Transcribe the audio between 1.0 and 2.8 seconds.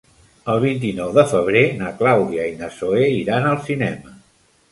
de febrer na Clàudia i na